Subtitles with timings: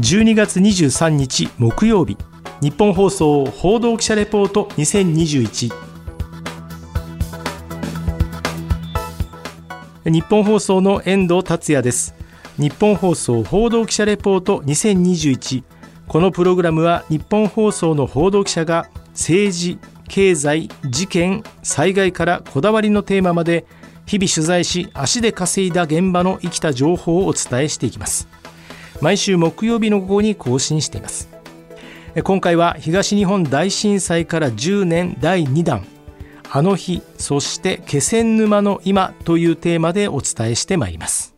[0.00, 2.16] 12月23日木曜日。
[2.60, 5.72] 日本放送報道記者レポート2021
[10.04, 12.14] 日本放送の遠藤達也です。
[12.58, 15.64] 日本放送報道記者レポート2021
[16.06, 19.78] このプログラムは日本放送の報道記者が政治
[20.08, 23.66] 経済事件災害からこだわりのテーマまで
[24.06, 28.28] 日々取材し足で稼いだ現場の生きた情報をお伝えしていきます。
[29.00, 31.28] 毎週木曜日の午後に更新しています。
[32.24, 35.86] 今回は東日本大震災から10年第2弾。
[36.50, 41.34] あの日そして気仙沼の今というテーマでお伝えしてまいります。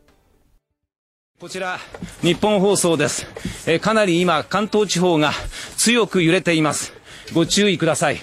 [1.39, 1.79] こちら
[2.21, 3.27] 日本放送です。
[3.67, 5.31] えかなり今関東地方が
[5.77, 6.93] 強く揺れています。
[7.33, 8.17] ご注意ください。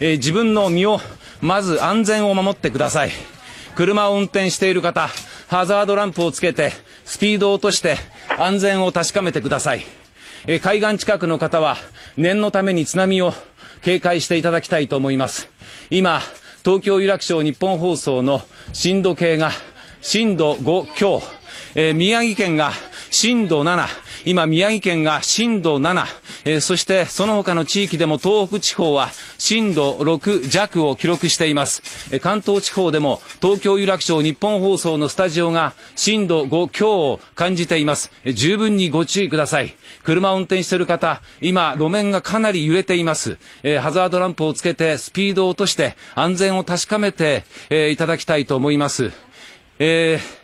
[0.00, 0.98] え自分の身を
[1.40, 3.10] まず安全を守ってください。
[3.76, 5.10] 車を運転している方
[5.48, 6.72] ハザードランプをつけて
[7.04, 7.96] スピードを落として
[8.38, 9.84] 安全を確かめてください。
[10.46, 11.76] え海岸近くの方は
[12.16, 13.32] 念のために津波を
[13.82, 15.48] 警戒していただきたいと思います。
[15.90, 16.20] 今
[16.64, 19.50] 東京有楽町日本放送の震度計が
[20.00, 21.22] 震度5強。
[21.76, 22.72] えー、宮城県が
[23.10, 23.86] 震度7、
[24.24, 26.04] 今宮城県が震度7、
[26.44, 29.10] えー、そしてその他の地域でも東北地方は
[29.44, 31.82] 震度6弱を記録しています。
[32.20, 38.10] 関東地方でも東京有楽町日本放送のスタジオが震度5強を感じています。
[38.24, 39.76] 十分にご注意ください。
[40.02, 43.36] 車を運転している方、今路面がかなり揺れています。
[43.62, 49.12] え、ハザードランプをつけてスピードを落として安全を確かめて、え、いただきたいと思います。
[49.78, 50.43] えー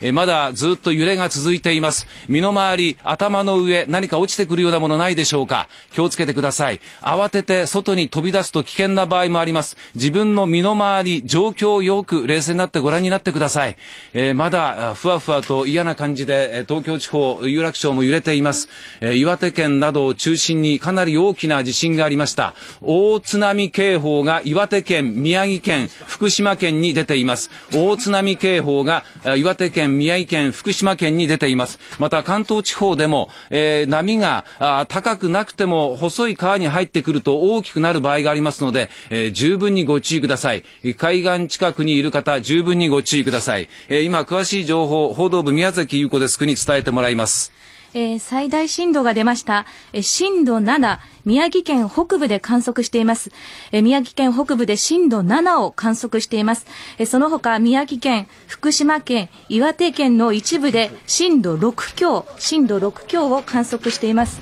[0.00, 2.06] えまだずっと揺れが続いています。
[2.28, 5.68] 身の回り、頭の上、何か落ちてくるようなものないでしょうか？
[5.92, 6.80] 気をつけてください。
[7.02, 9.76] 慌てて外に飛び出すと危険な場合もあります。
[9.94, 13.76] 自分の身の回り、状況をよく冷静になってご覧になってください。
[14.14, 18.68] えー、まだ、ふわふわと嫌な感じで、東京地方、有楽町も揺れています。
[19.00, 22.54] えー、岩手県などを中心にかなり大きな地震がありました。
[22.80, 27.50] 大津波警報が岩手県、宮城県、福島県に出ています。
[27.74, 29.04] 大津波警報が
[29.36, 31.78] 岩手県、宮城県、福島県に出ています。
[31.98, 34.44] また関東地方でも、えー、波が
[34.88, 40.64] 高くなくても細い川に入ってくると大きくなる場合がありますので、えー、十分にご注意ください。
[40.96, 43.68] 海岸近くにいる方、十分にご注意ください。
[43.88, 47.52] えー、今、詳しい情報、報道部宮崎優子デスクに伝えてもらいます。
[47.92, 49.66] えー、最大震度が出ました。
[49.92, 53.30] えー、震度7、宮城県北部で観測しています。
[53.72, 56.66] えー、宮城県北部で震度7を観測しています。
[56.98, 64.40] えー、その他、宮城県、福島県、岩手県の一部で震度6強、震度6強を観測しています。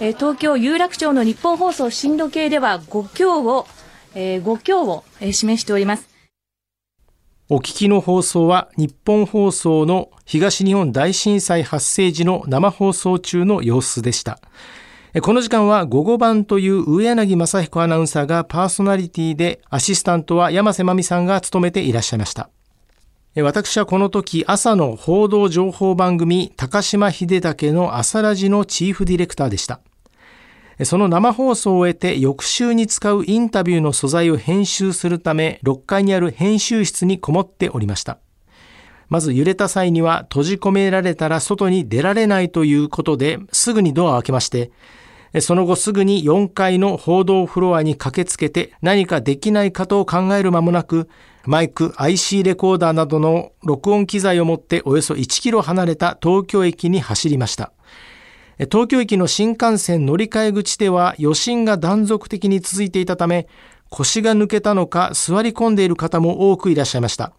[0.00, 3.66] えー、東京有楽町の日本放送震度計では5強を、
[4.14, 6.17] えー、5強を、えー、示しております。
[7.50, 14.38] お聞きの放送は日本放送の東日本大震災発生時の生放送中の様子でした。
[15.22, 22.50] この時間は午後版という上柳正彦アナウンサーがパーソナリティでアシスタントは山瀬まみさんが務めていらっしゃいました。
[23.34, 29.80] 私はこの時朝の報道情報番組高島秀武の朝ラジのチーフディレクターでした。
[30.84, 38.18] その生放送を終えて翌週に使うインタビューの素材を編集するため6階にある編集室にこもっておりました。
[39.08, 44.70] まず揺れた際には閉じ込められたら外に出られないということですぐにドアを開けまして、
[45.40, 51.08] その後すぐに4階の報道フロアに駆けつけて何かできないかと考える間もなく、
[51.44, 57.72] マイク、IC レコーダーなどの録音機材を持っておよそ1キロ離れた東京駅に走りました。
[58.58, 63.46] 東京駅の新幹線乗り換え口では余震が断続的に続いていたため、
[63.88, 67.32] 腰が抜けたのか座り込んでいる方も多くいらっしゃいました。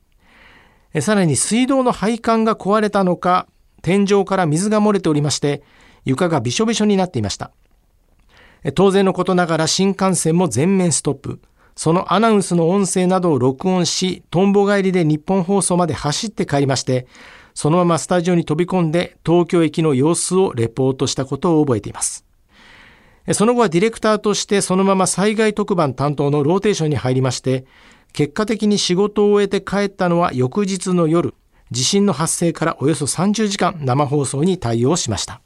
[1.01, 3.47] さらに水道の配管が壊れたのか、
[3.81, 5.61] 天井から水が漏れておりまして、
[6.05, 7.51] 床がびしょびしょになっていました。
[8.73, 11.39] 当然のことながら新幹線も全面ストップ。
[11.75, 17.07] そのアナウンスの音声などを録音し、トンボ帰りで日本放送まで走って帰りまして、
[17.61, 22.23] そのままスタジオに飛び込んで東京駅の様子をレポートしたことを覚えています。
[23.33, 27.65] その後はディレクターとしてそのまま災害特番担当のローテーションに入りまして、
[28.13, 31.33] 結果的に仕事を終えて帰ったのは翌日の夜、
[31.69, 35.41] 地震の発生からおよそ30時間生放送に対応しました。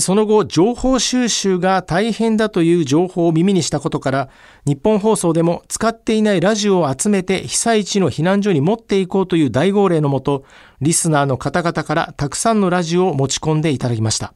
[0.00, 4.28] その後、情報収集が大変だという情報を耳にしたことから、
[4.64, 10.44] 日本放送でも使っていないラジオを集めて被災地の避難所に持っていこうという大号令のもと、
[10.80, 14.32] リスナーの方々からたくさんのラジオを持ち込んでいただきました。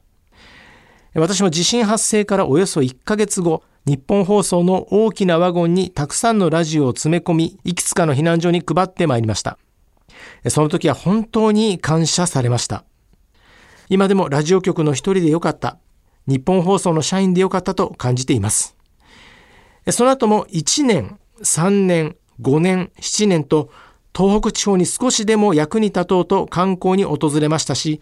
[1.15, 9.57] 私も地震発生からおよそ1ヶ月後、日本放送の大きなワゴンにたくさんのラジオを詰め込み、いくつかの避難所に配ってまいりました。
[10.49, 12.83] その時は本当に感謝されました。
[13.89, 15.77] 今でもラジオ局の一人でよかった。
[16.27, 18.75] 日本放送の社員でよかったと感じています。
[19.89, 23.69] その後も1年、3年、5年、7年と
[24.15, 28.01] 東北地方に少しでも役に立とうと観光に訪れましたし、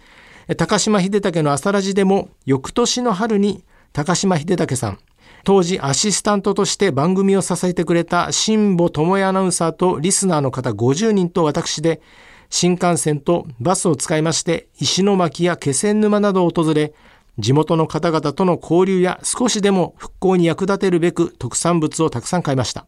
[0.58, 5.00] 高島秀武の朝ラジでも翌年の春に高島秀武さん、
[5.44, 12.02] 当時アシスタントとして番組を支えてくれた辛坊智也アナウンサーとリスナーの方50人と私で
[12.50, 16.94] 新幹線とバスを使いまして石巻や気仙沼などを訪れ
[17.38, 22.88] 地元の方々との交流や少しでも復興に役立てるべく特産物をたくさん買いました。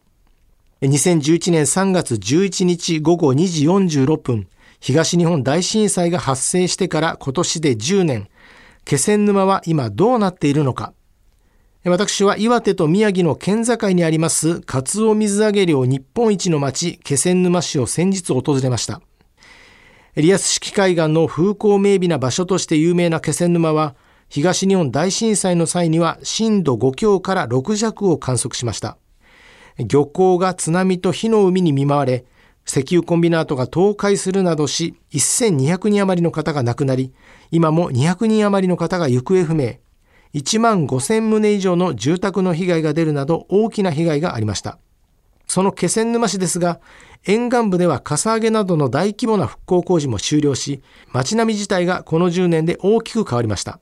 [0.80, 4.48] 2011年3月11日午後2時46分、
[4.80, 8.28] 東日本大震災が発生してから今年で10年、
[8.84, 10.94] 気仙沼は今どうなっているのか。
[11.84, 19.00] 私は岩手と宮城の県境にありますカツオ水揚げ量日本一の町気仙沼市を先日訪れました。
[20.18, 23.94] エリアス式海岸の風光明媚な場所として有名な気仙沼は、
[24.28, 28.98] 東日本大震災の際には震度5強から6弱を観測しました。
[29.78, 32.24] 漁港が津波と火の海に見舞われ、
[32.66, 37.12] 石油コンビナートが倒壊するなどし、1200人余りの方が亡くなり、
[37.52, 39.74] 今も200人余りの方が行方不明、
[40.34, 44.80] 1万5000棟以上の住宅の被害が出るなど大きな被害がありました。
[45.48, 46.78] その気仙沼市ですが、
[47.24, 53.80] 沿岸部ではかさ上げなどの大規模な復興工事も終了し、街並み自体がこの10年で大きく変わりました。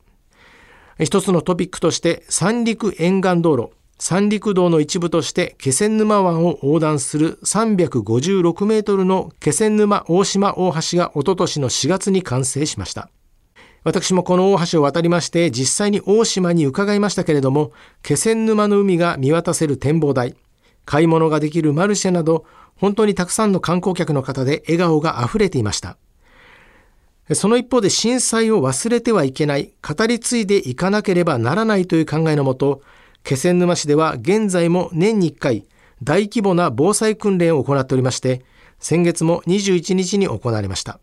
[0.98, 13.10] 一つのトピックとして三陸沿岸道路、三陸道の一部として気仙沼湾を横断する356メートルの気仙沼大島大橋がおととしの4月に完成しました。
[13.84, 17.72] 私もこの大橋を渡りまして実際に大島に伺いましたけれども、
[18.02, 20.34] 気仙沼の海が見渡せる展望台、
[20.86, 22.46] 買い物ができるマルシェなど、
[22.76, 25.98] 本当にたくさんの観光客の方で笑顔が溢れていました。
[27.34, 32.82] その一方で震災を忘れてはいけない、語り継いでいかなければならないという考えのもと、
[33.24, 35.64] 気仙沼市では現在も年に1回、
[36.02, 38.44] 大規模な防災訓練を行っておりまして、
[38.78, 41.00] 先月も21日に行われました。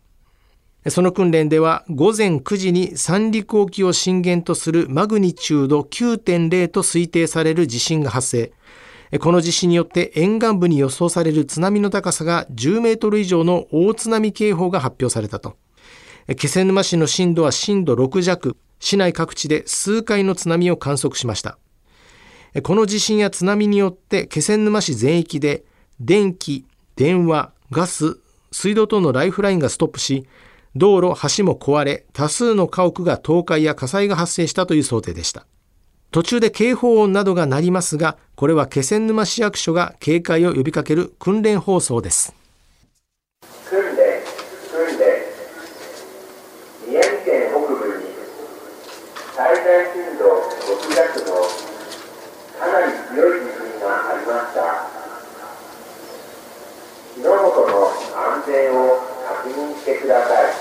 [0.88, 8.52] その訓練では午前9時に三陸沖を震源とするマグニチュード9.0と推定される地震が発生。
[9.20, 15.56] この地震によって沿岸部に予想される津波の高さが10メートル以上の大津波警報が発表されたと。
[16.36, 21.58] 気仙沼市の震度は震度6弱、市内各地で数回の津波を観測しました。
[22.62, 25.64] この地震や津波によって気仙沼市全域で
[26.00, 26.64] 電気、
[26.96, 28.18] 電話、ガス、
[28.52, 30.26] 水道等のライフラインがストップし、
[30.74, 35.46] 道路、橋も壊れ、多数の家屋が倒壊や火災が発生したという想定でした。
[36.14, 42.32] 途中で警報音などが鳴りますが、これは気仙沼市役所が警戒を呼びかける訓練放送です。
[49.34, 51.34] 最大震度6弱の
[52.60, 54.86] かなり強い地震がありました
[57.16, 60.52] 火の元の安全を確認してください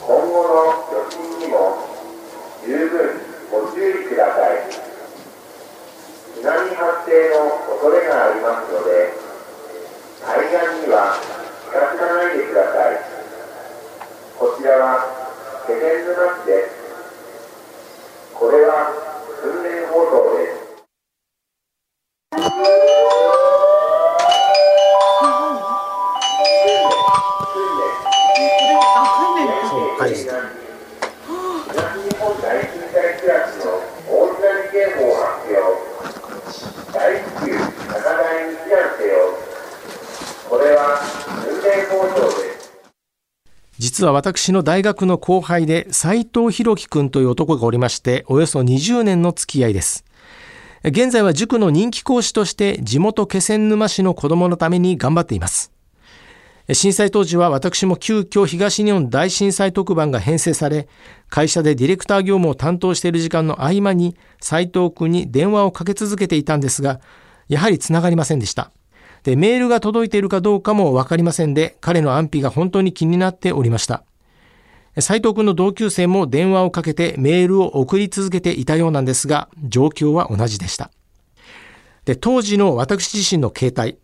[0.00, 1.76] 今後の余震にも
[2.64, 4.68] 十分ご注意ください
[6.34, 9.14] 津波発生の恐れがありますので
[10.26, 11.14] 海岸には
[43.96, 50.04] 実は私の大学の後輩で斉藤博樹くんという男がおりまして、およそ20年の付き合いです。
[50.84, 55.72] 現在は塾の人気講師として地元気仙沼市の子供のために頑張っています。
[56.70, 60.88] 震災当時は私も急遽東日本大震災特番が編成され、
[61.30, 67.00] 会社でディレクター業務を担当している時間の合間に斉藤くんに電話をかけ続けていたんですが、
[67.48, 68.72] やはり繋がりませんでした。
[69.26, 74.04] で、メールが届いているかどうかもわかりませんで、彼の安否が本当に気になっておりました。
[75.00, 80.92] 斉藤君の同級生も電話をかけてメールを送り続けていたようなんですが、状況は同じでした。
[82.04, 83.98] で、当時の私自身の携帯、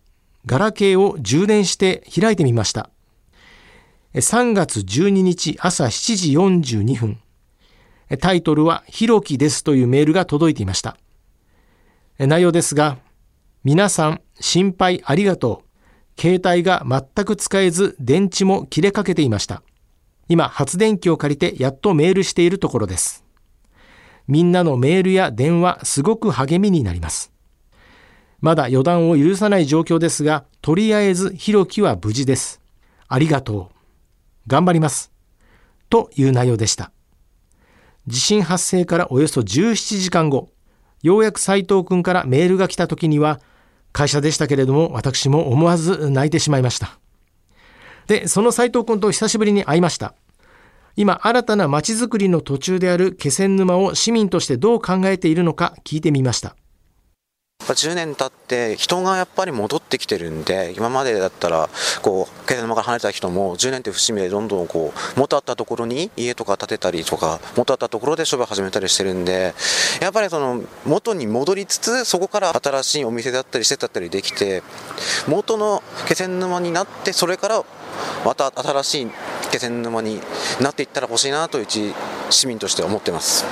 [0.45, 2.89] ガラケーを充電して開いてみました。
[4.15, 7.17] 3月12日朝7時42分。
[8.19, 10.97] タイトルは、ひろきですというメールが届いていました。
[12.19, 12.97] 内容ですが、
[13.63, 15.63] 皆さん心配ありがと
[16.17, 16.21] う。
[16.21, 19.63] 携帯が全く使えず電池も切れかけていました。
[20.27, 23.23] 今発電機を借りてやっとメールしているところです。
[24.27, 27.31] みんなのメールや電話すごく励みになります。
[28.41, 32.59] まだ予断を許さない状況ですが、とりあえずひろきは無事です。
[33.07, 33.75] ありがとう。
[34.47, 35.13] 頑張ります。
[35.89, 36.91] という内容でした。
[38.07, 40.49] 地震発生からおよそ17時間後、
[41.01, 43.39] ようやく斉藤くんからメールが来た時には、
[43.93, 46.99] 会社でしたけれども、私も思わず泣いてしまいました。
[48.07, 50.13] で、その斉藤君と久しぶりに会いました。
[50.95, 56.55] 今、新たな街づくりの途中である気仙沼を市民としてどう考えているのか聞いてみました。
[57.71, 61.69] 10年経って人がやっぱり戻ってきてるんで今までだったら
[62.01, 69.53] こう気仙沼から離れた人も10年って節目でどんどんこう元あったところに家とか建てたりとか元あったところで商売始めたりしてるんで
[70.01, 74.61] やっぱりその元に戻りつつそこから新しいお店だったり施設だったりできて
[75.27, 77.63] 元の気仙沼になってそれから
[78.25, 79.07] また新しい
[79.51, 80.19] 気仙沼に
[80.61, 81.93] なっていったらほしいなと一
[82.29, 83.45] 市民として思ってます。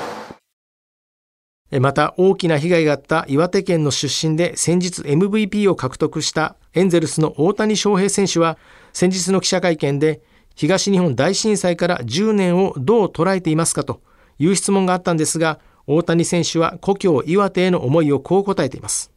[1.80, 8.58] また大きな被害があった岩手県の出身で先日 MVP を獲得したエンゼルスの大谷翔平選手は
[8.92, 10.22] 先日の記者会見で
[10.56, 14.02] 東日本大震災から10年をどう捉えていますかと
[14.38, 19.12] いう質問があったんですが大谷選手は故郷岩手への思いをこう答えています。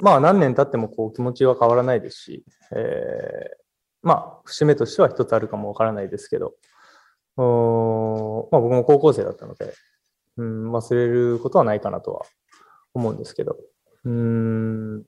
[0.00, 2.78] まあ何年経ってもこう気持ちは変わらないですし、えー、
[4.02, 6.54] まあ節目としては一つあるかもわからないですけど、
[7.36, 9.74] まあ僕も高校生だったので、
[10.38, 12.22] うん、忘れることはないかなとは
[12.94, 13.56] 思うんですけど、
[14.04, 15.02] うん、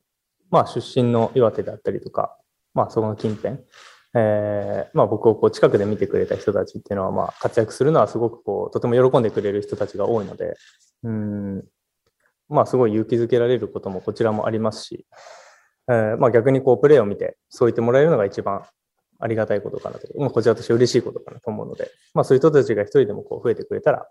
[0.50, 2.36] まあ出身の岩手であったりとか、
[2.74, 3.58] まあそこの近辺、
[4.14, 10.56] えー、まあ僕をこう近くで見てくれた人たちっていうのは、まあ活躍するのはすごくこう、とても喜んでくれる人たちが多いので、
[11.04, 11.64] うん、
[12.48, 15.06] まあすごい勇気づけられることもこちらもありますし、
[15.88, 18.64] えー、まあ逆にこうプレーを見てそう言ってもらえるのが一番
[19.20, 24.06] ありがたいことかなと、まあこちらとして嬉しいことかなと思うので、まあそういう人たちが一人でもこう増えてくれたら、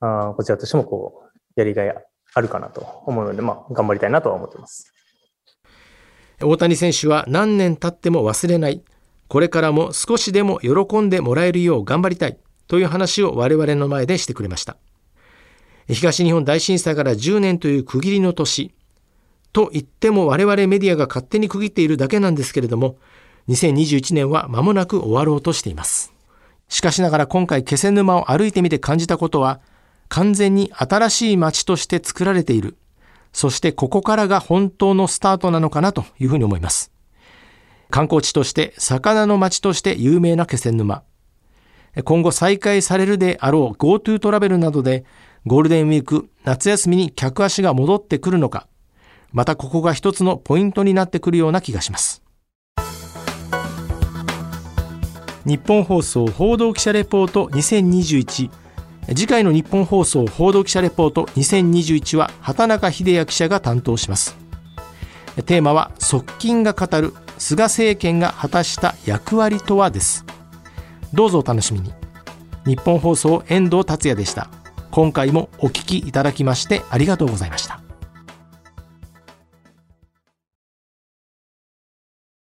[0.00, 1.94] あこちらとしてもこうやりがい
[2.34, 4.92] あるかなと思うので、まあ、頑張りたいなとは思ってます。
[6.40, 8.82] 大谷選手は何年経っても忘れない。
[9.28, 12.38] これからも少しでも喜んでもらえるよう頑張りたい。
[12.68, 14.76] という話を我々の前でしてくれました。
[15.88, 18.74] 東日本大震災から10年という区切りの年。
[19.52, 22.98] と言っても我々メディアが勝手に区切っているだけなんですけれども
[23.48, 26.12] 2021年は間もなく終わろうとしています。
[26.68, 29.60] しかしながら今回気仙沼を歩いてみて感じたことは
[30.08, 32.76] 完全に新しい街として作られている。
[33.32, 36.90] そしてここからが本当のスタートなのかなというふうに思います。
[37.90, 41.02] 観光地として魚の街として有名な気仙沼。
[42.04, 45.04] 今後再開されるであろう GoTo トラベルなどで
[45.46, 48.66] ゴールデンウィーク、夏休みに客足が戻ってくるのか、
[49.32, 52.22] またここが一つのポイントになってくるような気がします。
[55.44, 58.50] 日本放送報道記者レポート2021
[59.08, 64.36] 次回の日本放送報道記者レポート2021は畑中秀也記者が担当します。
[65.44, 70.24] テーマは側近が語る菅政権が果たした役割とはです。
[71.12, 71.92] どうぞお楽しみに。
[72.64, 74.48] 日本放送遠藤達也でした。
[74.90, 77.85] 今回もお聞きいただきましてありがとうございました。